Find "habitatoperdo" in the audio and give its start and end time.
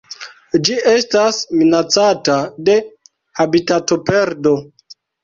3.43-4.55